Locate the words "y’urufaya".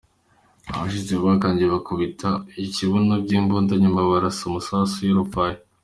5.07-5.59